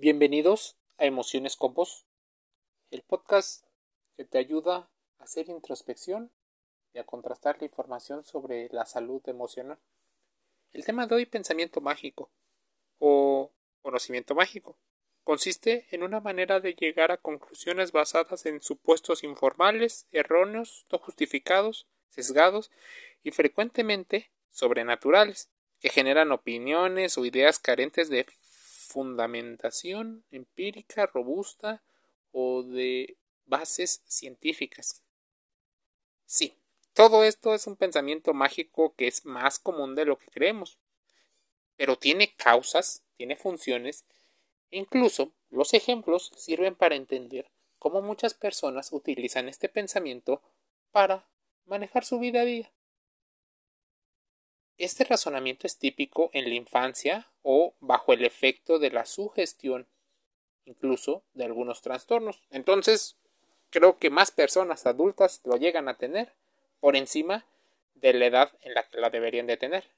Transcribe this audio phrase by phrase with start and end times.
[0.00, 1.74] Bienvenidos a Emociones con
[2.92, 3.66] el podcast
[4.16, 6.30] que te ayuda a hacer introspección
[6.94, 9.76] y a contrastar la información sobre la salud emocional.
[10.72, 12.30] El tema de hoy, pensamiento mágico
[13.00, 13.50] o
[13.82, 14.78] conocimiento mágico,
[15.24, 21.88] consiste en una manera de llegar a conclusiones basadas en supuestos informales, erróneos, no justificados,
[22.10, 22.70] sesgados
[23.24, 28.20] y frecuentemente sobrenaturales, que generan opiniones o ideas carentes de
[28.88, 31.82] fundamentación empírica robusta
[32.32, 35.02] o de bases científicas.
[36.24, 36.54] Sí,
[36.94, 40.78] todo esto es un pensamiento mágico que es más común de lo que creemos,
[41.76, 44.04] pero tiene causas, tiene funciones,
[44.70, 50.42] e incluso los ejemplos sirven para entender cómo muchas personas utilizan este pensamiento
[50.90, 51.26] para
[51.66, 52.70] manejar su vida a día.
[54.78, 59.88] Este razonamiento es típico en la infancia o bajo el efecto de la sugestión,
[60.66, 62.44] incluso de algunos trastornos.
[62.50, 63.16] Entonces,
[63.70, 66.32] creo que más personas adultas lo llegan a tener
[66.78, 67.44] por encima
[67.96, 69.90] de la edad en la que la deberían de tener.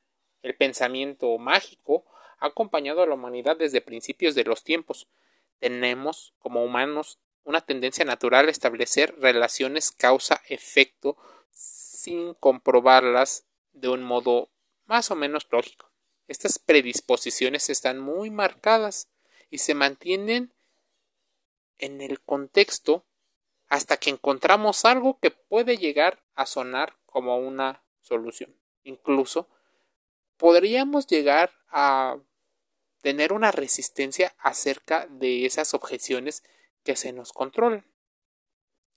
[0.43, 2.07] El pensamiento mágico
[2.39, 5.09] ha acompañado a la humanidad desde principios de los tiempos.
[5.59, 11.19] Tenemos, como humanos, una tendencia natural a establecer relaciones causa-efecto
[11.51, 13.45] sin comprobarlas
[13.75, 14.49] de un modo
[14.91, 15.89] más o menos lógico.
[16.27, 19.09] Estas predisposiciones están muy marcadas
[19.49, 20.53] y se mantienen
[21.79, 23.07] en el contexto
[23.69, 28.53] hasta que encontramos algo que puede llegar a sonar como una solución.
[28.83, 29.49] Incluso
[30.37, 32.19] podríamos llegar a
[33.01, 36.43] tener una resistencia acerca de esas objeciones
[36.83, 37.87] que se nos controlan.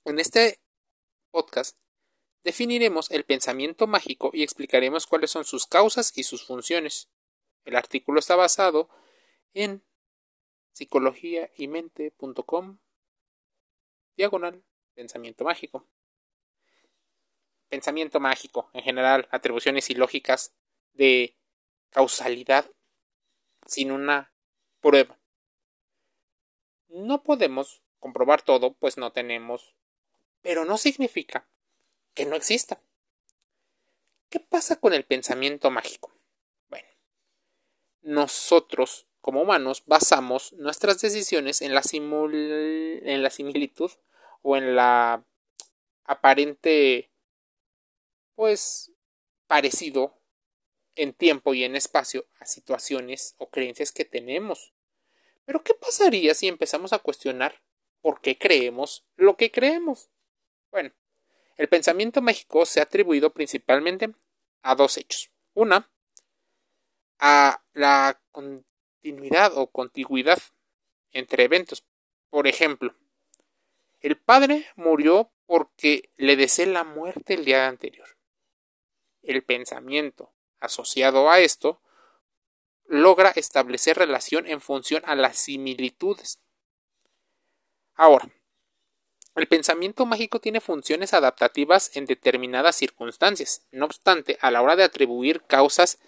[0.06, 0.60] En este
[1.30, 1.78] podcast
[2.44, 7.10] Definiremos el pensamiento mágico y explicaremos cuáles son sus causas y sus funciones.
[7.64, 8.90] El artículo está basado
[9.54, 9.82] en
[10.74, 12.80] psicologiaymente.com
[14.16, 14.64] diagonal
[14.94, 15.88] pensamiento mágico.
[17.70, 20.54] Pensamiento mágico, en general, atribuciones ilógicas
[20.92, 21.38] de
[21.92, 22.70] causalidad
[23.66, 24.34] sin una
[24.82, 25.18] prueba.
[26.90, 29.78] No podemos comprobar todo, pues no tenemos,
[30.42, 31.48] pero no significa
[32.14, 32.82] que no exista.
[34.30, 36.12] ¿Qué pasa con el pensamiento mágico?
[36.70, 36.88] Bueno,
[38.02, 43.92] nosotros como humanos basamos nuestras decisiones en la, similitud
[44.42, 45.24] o en la
[46.04, 47.12] aparente
[48.36, 48.92] pues
[49.48, 50.20] parecido
[50.96, 54.74] en tiempo y en espacio a situaciones o creencias que tenemos.
[55.46, 57.62] Pero ¿qué pasaría si empezamos a cuestionar
[58.02, 60.10] por qué creemos lo que creemos?
[60.70, 60.92] Bueno,
[61.58, 64.14] el pensamiento mágico se ha atribuido principalmente
[64.62, 65.30] a dos hechos.
[65.54, 65.90] Una,
[67.20, 70.40] a la continuidad o contigüidad
[71.12, 71.86] entre eventos.
[72.30, 72.96] Por ejemplo,
[74.02, 78.18] el padre murió porque le deseé la muerte el día anterior.
[79.22, 81.82] El pensamiento asociado a esto
[82.86, 86.42] logra establecer relación en función a las similitudes.
[87.96, 88.30] Ahora,
[89.36, 93.66] el pensamiento mágico tiene funciones adaptativas en determinadas circunstancias.
[93.72, 96.00] No obstante, a la hora de atribuir causas,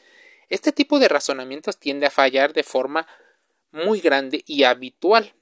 [0.49, 3.07] este tipo de razonamientos tiende a fallar de forma
[3.71, 5.35] muy grande y habitual.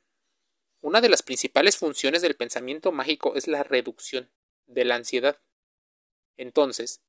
[0.82, 4.32] Una de las principales funciones del pensamiento mágico es la reducción
[4.66, 5.38] de la ansiedad.
[6.38, 7.02] Entonces,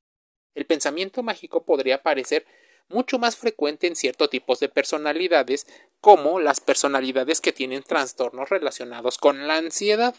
[0.54, 2.46] el pensamiento mágico podría parecer
[2.88, 5.66] mucho más frecuente en ciertos tipos de personalidades,
[6.00, 10.14] como las personalidades que tienen trastornos relacionados con la ansiedad.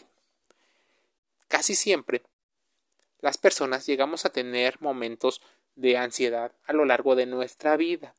[1.48, 2.22] Casi siempre
[3.20, 5.40] las personas llegamos a tener momentos
[5.74, 8.14] de ansiedad a lo largo de nuestra vida.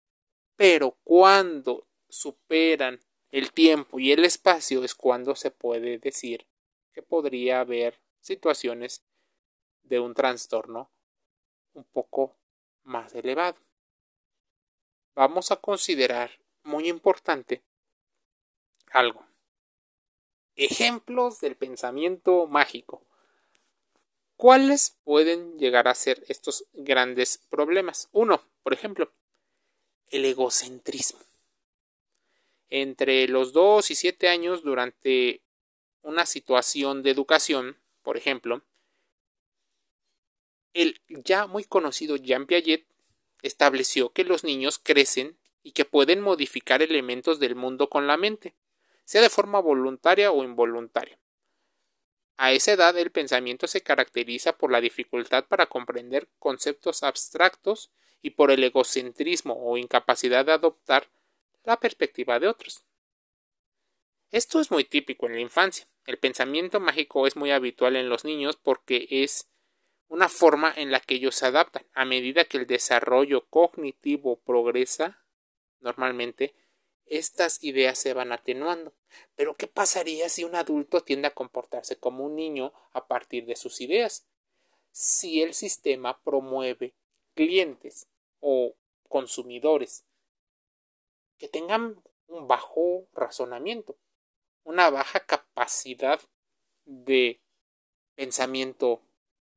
[0.55, 2.99] Pero cuando superan
[3.31, 6.47] el tiempo y el espacio es cuando se puede decir
[6.93, 9.03] que podría haber situaciones
[9.83, 10.89] de un trastorno
[11.73, 12.35] un poco
[12.83, 13.59] más elevado.
[15.15, 16.31] Vamos a considerar
[16.63, 17.63] muy importante
[18.91, 19.25] algo.
[20.55, 23.06] Ejemplos del pensamiento mágico.
[24.37, 28.07] ¿Cuáles pueden llegar a ser estos grandes problemas?
[28.11, 29.11] Uno, por ejemplo,
[30.11, 31.19] el egocentrismo.
[32.69, 35.41] Entre los 2 y 7 años durante
[36.03, 38.61] una situación de educación, por ejemplo,
[40.73, 42.85] el ya muy conocido Jean Piaget
[43.41, 48.53] estableció que los niños crecen y que pueden modificar elementos del mundo con la mente,
[49.03, 51.17] sea de forma voluntaria o involuntaria.
[52.37, 57.91] A esa edad el pensamiento se caracteriza por la dificultad para comprender conceptos abstractos
[58.21, 61.07] y por el egocentrismo o incapacidad de adoptar
[61.63, 62.83] la perspectiva de otros.
[64.31, 65.87] Esto es muy típico en la infancia.
[66.05, 69.49] El pensamiento mágico es muy habitual en los niños porque es
[70.07, 71.85] una forma en la que ellos se adaptan.
[71.93, 75.23] A medida que el desarrollo cognitivo progresa,
[75.79, 76.53] normalmente
[77.09, 78.93] estas ideas se van atenuando.
[79.35, 83.55] Pero ¿qué pasaría si un adulto tiende a comportarse como un niño a partir de
[83.55, 84.25] sus ideas?
[84.91, 86.95] Si el sistema promueve
[87.35, 88.07] clientes
[88.39, 88.75] o
[89.07, 90.05] consumidores
[91.37, 93.97] que tengan un bajo razonamiento,
[94.63, 96.19] una baja capacidad
[96.85, 97.39] de
[98.15, 99.01] pensamiento,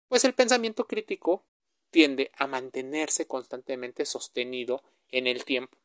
[0.08, 1.44] pues el pensamiento crítico
[1.90, 5.79] tiende a mantenerse constantemente sostenido en el tiempo.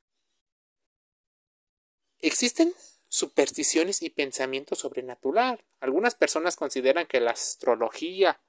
[2.19, 2.73] Existen
[3.07, 5.63] supersticiones y pensamiento sobrenatural.
[5.79, 8.41] Algunas personas consideran que la astrología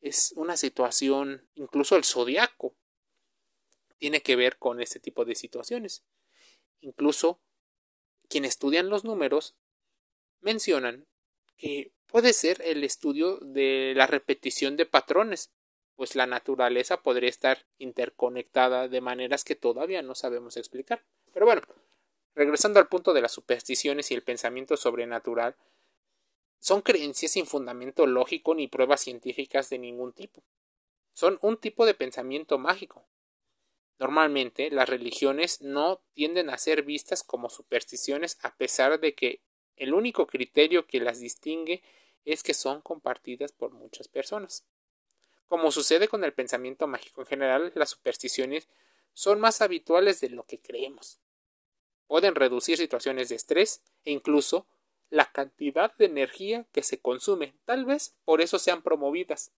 [0.00, 2.74] es una situación, incluso el zodiaco,
[3.98, 6.04] tiene que ver con este tipo de situaciones.
[6.80, 7.40] Incluso
[8.28, 9.56] quienes estudian los números
[10.40, 11.06] mencionan
[11.56, 15.50] que puede ser el estudio de la repetición de patrones,
[15.96, 21.04] pues la naturaleza podría estar interconectada de maneras que todavía no sabemos explicar.
[21.32, 21.62] Pero bueno,
[22.38, 25.56] regresando al punto de las supersticiones y el pensamiento sobrenatural,
[26.60, 30.44] son creencias sin fundamento lógico ni pruebas científicas de ningún tipo.
[31.12, 33.08] Son un tipo de pensamiento mágico.
[33.98, 39.42] Normalmente las religiones no tienden a ser vistas como supersticiones a pesar de que
[39.74, 41.82] el único criterio que las distingue
[42.24, 44.64] es que son compartidas por muchas personas.
[45.48, 48.68] Como sucede con el pensamiento mágico en general, las supersticiones
[49.12, 51.18] son más habituales de lo que creemos.
[52.08, 54.66] Pueden reducir situaciones de estrés e incluso
[55.10, 57.54] la cantidad de energía que se consume.
[57.64, 59.52] Tal vez por eso sean promovidas,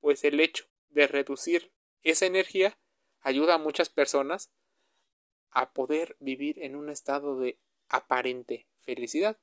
[0.00, 1.72] pues el hecho de reducir
[2.02, 2.76] esa energía
[3.20, 4.50] ayuda a muchas personas
[5.50, 7.58] a poder vivir en un estado de
[7.88, 9.38] aparente felicidad.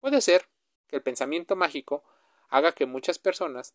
[0.00, 0.48] Puede ser
[0.88, 2.04] que el pensamiento mágico
[2.48, 3.74] haga que muchas personas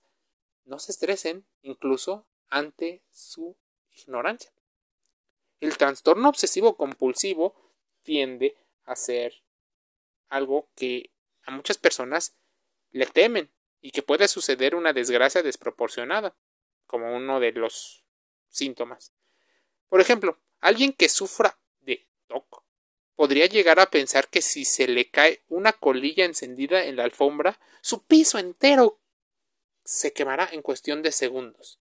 [0.66, 3.56] no se estresen incluso ante su
[3.92, 4.52] ignorancia.
[5.64, 7.56] El trastorno obsesivo compulsivo
[8.02, 9.46] tiende a ser
[10.28, 11.14] algo que
[11.44, 12.36] a muchas personas
[12.92, 13.50] le temen
[13.80, 16.36] y que puede suceder una desgracia desproporcionada,
[16.86, 18.04] como uno de los
[18.50, 19.14] síntomas.
[19.88, 22.66] Por ejemplo, alguien que sufra de TOC
[23.16, 27.58] podría llegar a pensar que si se le cae una colilla encendida en la alfombra,
[27.80, 29.00] su piso entero
[29.86, 31.80] se quemará en cuestión de segundos.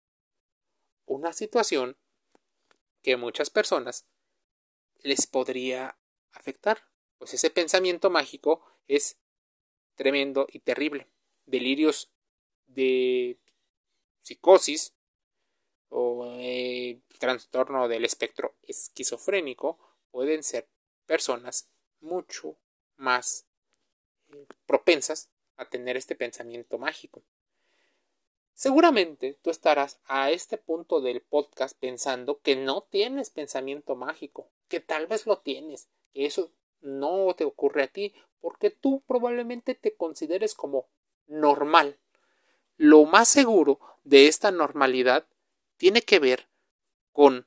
[1.05, 1.97] Una situación
[3.03, 4.07] que muchas personas
[5.03, 5.99] les podría
[6.33, 6.87] afectar
[7.23, 9.17] pues ese pensamiento mágico es
[9.95, 11.07] tremendo y terrible.
[11.47, 12.11] Delirios
[12.67, 13.39] de
[14.23, 14.93] psicosis
[15.89, 19.79] o eh, trastorno del espectro esquizofrénico
[20.11, 20.69] pueden ser
[21.07, 21.71] personas
[22.01, 22.59] mucho
[22.97, 23.47] más
[24.33, 27.23] eh, propensas a tener este pensamiento mágico.
[28.55, 34.81] Seguramente tú estarás a este punto del podcast pensando que no tienes pensamiento mágico, que
[34.81, 39.95] tal vez lo tienes, que eso no te ocurre a ti porque tú probablemente te
[39.95, 40.89] consideres como
[41.27, 41.99] normal.
[42.77, 45.27] Lo más seguro de esta normalidad
[45.77, 46.49] tiene que ver
[47.13, 47.47] con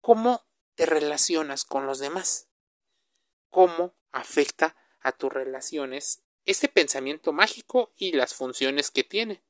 [0.00, 0.44] cómo
[0.74, 2.48] te relacionas con los demás,
[3.48, 9.42] cómo afecta a tus relaciones este pensamiento mágico y las funciones que tiene.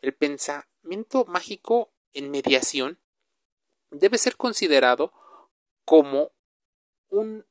[0.00, 2.98] El pensamiento mágico en mediación
[3.90, 5.12] debe ser considerado
[5.84, 6.32] como
[7.08, 7.44] un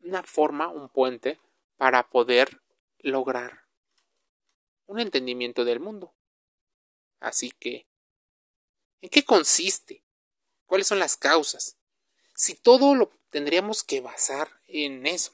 [0.00, 1.38] una forma, un puente
[1.76, 2.62] para poder
[3.00, 3.66] lograr
[4.86, 6.14] un entendimiento del mundo.
[7.20, 7.86] Así que,
[9.02, 10.02] ¿en qué consiste?
[10.66, 11.76] ¿Cuáles son las causas?
[12.34, 15.32] Si todo lo tendríamos que basar en eso.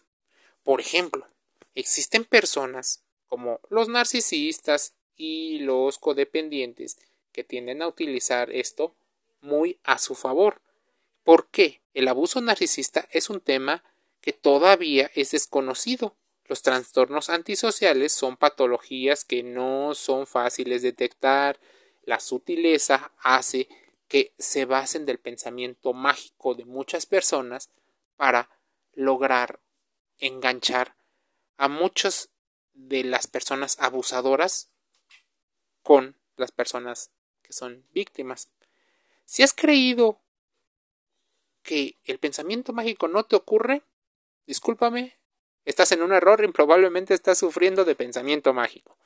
[0.62, 1.28] Por ejemplo,
[1.75, 6.99] existen personas como los narcisistas y los codependientes
[7.33, 8.94] que tienden a utilizar esto
[9.40, 10.61] muy a su favor.
[11.23, 11.80] ¿Por qué?
[11.94, 13.83] El abuso narcisista es un tema
[14.21, 16.16] que todavía es desconocido.
[16.47, 21.59] Los trastornos antisociales son patologías que no son fáciles de detectar.
[22.04, 23.68] La sutileza hace
[24.09, 27.71] que se basen del pensamiento mágico de muchas personas
[28.16, 28.50] para
[28.92, 29.61] lograr
[30.18, 30.94] enganchar
[31.56, 32.30] a muchas
[32.75, 34.71] de las personas abusadoras
[35.84, 37.12] con las personas
[37.42, 38.50] que son víctimas.
[39.24, 40.18] Si has creído
[41.62, 43.84] que el pensamiento mágico no te ocurre,
[44.46, 45.16] Discúlpame,
[45.64, 48.98] estás en un error y probablemente estás sufriendo de pensamiento mágico.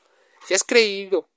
[0.47, 1.29] Si has creído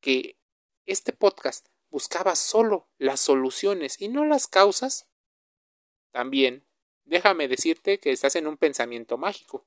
[0.00, 0.36] que
[0.84, 5.06] este podcast buscaba solo las soluciones y no las causas,
[6.10, 6.64] también
[7.04, 9.64] déjame decirte que estás en un pensamiento mágico,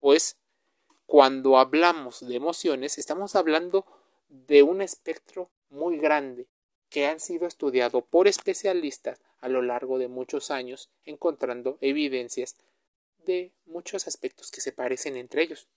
[0.00, 0.36] pues
[1.06, 3.86] cuando hablamos de emociones estamos hablando
[4.28, 6.46] de un espectro muy grande
[6.90, 12.56] que han sido estudiado por especialistas a lo largo de muchos años, encontrando evidencias
[13.24, 15.68] de muchos aspectos que se parecen entre ellos.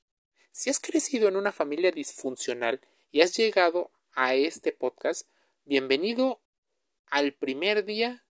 [0.51, 5.27] Si has crecido en una familia disfuncional y has llegado a este podcast,
[5.65, 6.41] bienvenido
[7.09, 8.25] al primer día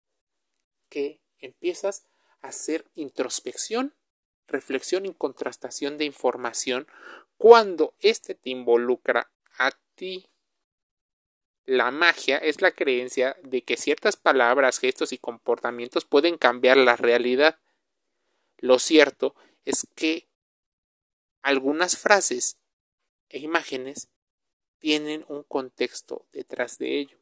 [0.90, 2.06] que empiezas
[2.42, 3.94] a hacer introspección,
[4.48, 6.88] reflexión y contrastación de información
[7.38, 10.28] cuando éste te involucra a ti.
[11.66, 16.96] La magia es la creencia de que ciertas palabras, gestos y comportamientos pueden cambiar la
[16.96, 17.58] realidad.
[18.58, 19.36] Lo cierto
[19.66, 20.28] es que
[21.42, 22.58] algunas frases
[23.30, 24.10] e imágenes
[24.80, 27.18] tienen un contexto detrás de ello.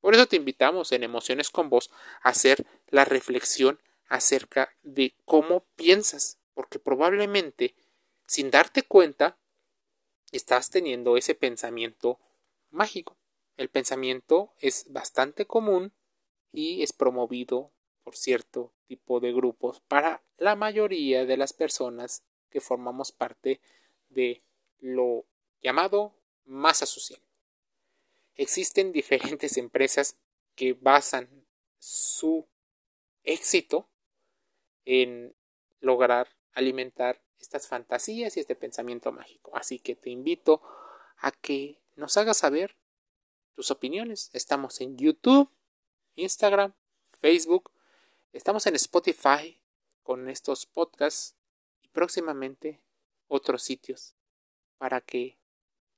[0.00, 1.90] Por eso te invitamos en Emociones con Vos
[2.22, 7.74] a hacer la reflexión acerca de cómo piensas, porque probablemente,
[8.26, 9.38] sin darte cuenta,
[10.32, 12.18] estás teniendo ese pensamiento
[12.70, 13.16] mágico.
[13.56, 15.92] El pensamiento es bastante común
[16.52, 17.70] y es promovido
[18.02, 23.60] por cierto tipo de grupos para la mayoría de las personas que formamos parte
[24.08, 24.42] de
[24.80, 25.24] lo
[25.62, 27.20] llamado masa social.
[28.34, 30.16] Existen diferentes empresas
[30.54, 31.46] que basan
[31.78, 32.46] su
[33.22, 33.88] éxito
[34.84, 35.34] en
[35.80, 39.56] lograr alimentar estas fantasías y este pensamiento mágico.
[39.56, 40.62] Así que te invito
[41.18, 42.76] a que nos hagas saber
[43.54, 44.30] tus opiniones.
[44.32, 45.50] Estamos en YouTube,
[46.14, 46.74] Instagram,
[47.20, 47.70] Facebook,
[48.32, 49.60] estamos en Spotify
[50.02, 51.36] con estos podcasts
[51.82, 52.82] y próximamente
[53.28, 54.14] otros sitios
[54.78, 55.38] para que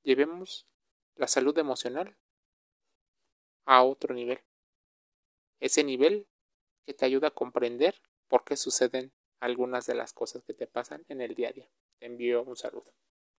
[0.02, 0.66] llevemos
[1.14, 2.16] la salud emocional
[3.64, 4.40] a otro nivel.
[5.60, 6.26] Ese nivel
[6.84, 11.04] que te ayuda a comprender por qué suceden algunas de las cosas que te pasan
[11.08, 11.68] en el día a día.
[11.98, 12.94] Te envío un saludo.